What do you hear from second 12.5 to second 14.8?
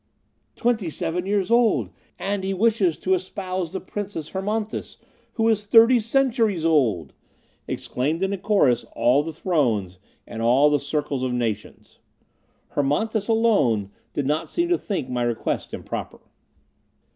Hermonthis alone did not seem to